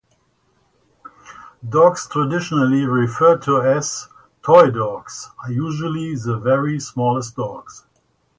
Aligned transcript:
Dogs 1.69 2.07
traditionally 2.07 2.85
referred 2.87 3.43
to 3.43 3.61
as 3.61 4.07
"toy 4.41 4.71
dogs" 4.71 5.29
are 5.43 5.51
usually 5.51 6.15
the 6.15 6.37
very 6.39 6.79
smallest 6.79 7.35
dogs. 7.35 7.85